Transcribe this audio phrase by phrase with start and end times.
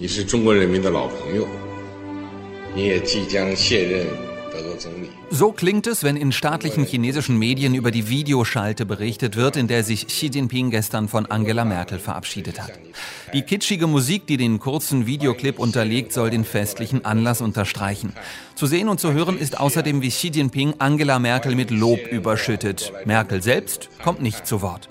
[0.00, 1.46] 你是中国人民的老朋友，
[2.74, 4.06] 你也即将卸任
[4.50, 5.10] 德国总理。
[5.30, 10.06] So klingt es, wenn in staatlichen chinesischen Medien über die Videoschalte berichtet wird, in der sich
[10.06, 12.72] Xi Jinping gestern von Angela Merkel verabschiedet hat.
[13.34, 18.14] Die kitschige Musik, die den kurzen Videoclip unterlegt, soll den festlichen Anlass unterstreichen.
[18.54, 22.90] Zu sehen und zu hören ist außerdem, wie Xi Jinping Angela Merkel mit Lob überschüttet.
[23.04, 24.88] Merkel selbst kommt nicht zu Wort.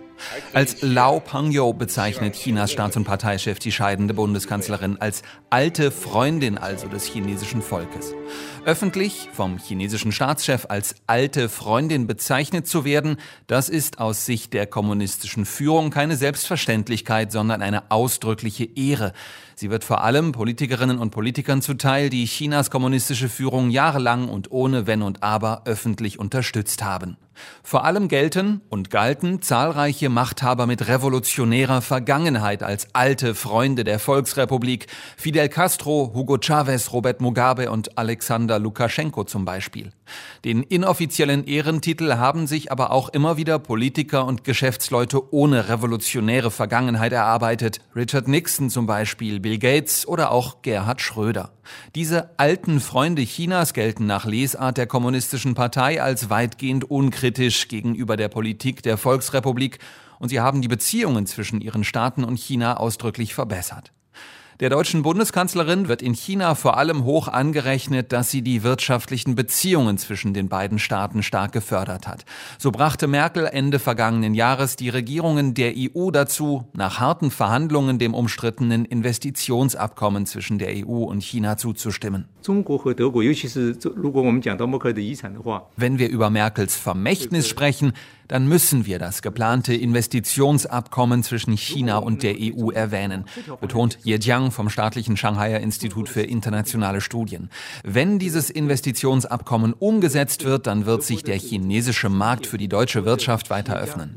[0.52, 6.88] Als Lao Pangyo bezeichnet Chinas Staats- und Parteichef die scheidende Bundeskanzlerin als alte Freundin also
[6.88, 8.14] des chinesischen Volkes.
[8.64, 14.66] Öffentlich vom chinesischen Staatschef als alte Freundin bezeichnet zu werden, das ist aus Sicht der
[14.66, 19.12] kommunistischen Führung keine Selbstverständlichkeit, sondern eine ausdrückliche Ehre.
[19.56, 24.86] Sie wird vor allem Politikerinnen und Politikern zuteil, die Chinas kommunistische Führung jahrelang und ohne
[24.86, 27.16] Wenn und Aber öffentlich unterstützt haben.
[27.62, 34.86] Vor allem gelten und galten zahlreiche Machthaber mit revolutionärer Vergangenheit als alte Freunde der Volksrepublik,
[35.16, 39.92] Fidel Castro, Hugo Chavez, Robert Mugabe und Alexander Lukaschenko zum Beispiel.
[40.44, 47.12] Den inoffiziellen Ehrentitel haben sich aber auch immer wieder Politiker und Geschäftsleute ohne revolutionäre Vergangenheit
[47.12, 51.52] erarbeitet, Richard Nixon zum Beispiel, Bill Gates oder auch Gerhard Schröder.
[51.94, 58.28] Diese alten Freunde Chinas gelten nach Lesart der Kommunistischen Partei als weitgehend unkritisch gegenüber der
[58.28, 59.78] Politik der Volksrepublik
[60.18, 63.92] und sie haben die Beziehungen zwischen ihren Staaten und China ausdrücklich verbessert.
[64.60, 69.98] Der deutschen Bundeskanzlerin wird in China vor allem hoch angerechnet, dass sie die wirtschaftlichen Beziehungen
[69.98, 72.24] zwischen den beiden Staaten stark gefördert hat.
[72.58, 78.14] So brachte Merkel Ende vergangenen Jahres die Regierungen der EU dazu, nach harten Verhandlungen dem
[78.14, 82.28] umstrittenen Investitionsabkommen zwischen der EU und China zuzustimmen.
[85.76, 87.92] Wenn wir über Merkels Vermächtnis sprechen,
[88.28, 93.24] dann müssen wir das geplante Investitionsabkommen zwischen China und der EU erwähnen,
[93.60, 97.50] betont Ye Jiang vom staatlichen Shanghaier Institut für internationale Studien.
[97.82, 103.50] Wenn dieses Investitionsabkommen umgesetzt wird, dann wird sich der chinesische Markt für die deutsche Wirtschaft
[103.50, 104.14] weiter öffnen.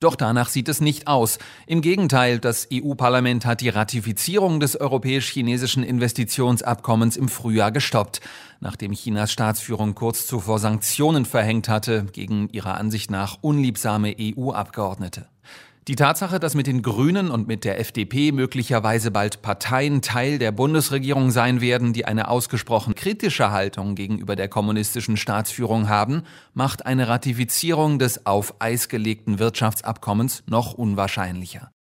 [0.00, 1.38] Doch danach sieht es nicht aus.
[1.66, 8.20] Im Gegenteil, das EU-Parlament hat die Ratifizierung des europäisch-chinesischen Investitionsabkommens im Frühjahr gestoppt,
[8.60, 15.28] nachdem Chinas Staatsführung kurz zuvor Sanktionen verhängt hatte gegen ihrer Ansicht nach unliebsame EU-Abgeordnete.
[15.88, 20.50] Die Tatsache, dass mit den Grünen und mit der FDP möglicherweise bald Parteien Teil der
[20.50, 26.24] Bundesregierung sein werden, die eine ausgesprochen kritische Haltung gegenüber der kommunistischen Staatsführung haben,
[26.54, 31.70] macht eine Ratifizierung des auf Eis gelegten Wirtschaftsabkommens noch unwahrscheinlicher.